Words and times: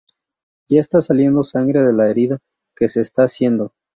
Ya 0.67 0.79
está 0.79 0.99
saliendo 1.03 1.43
sangre 1.43 1.83
de 1.83 1.93
la 1.93 2.09
herida 2.09 2.39
que 2.75 2.89
se 2.89 3.01
está 3.01 3.25
haciendo. 3.25 3.71